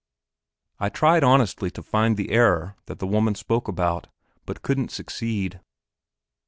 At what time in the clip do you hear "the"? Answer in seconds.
2.17-2.31, 2.97-3.05